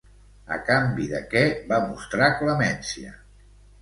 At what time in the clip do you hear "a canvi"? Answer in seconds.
0.55-1.03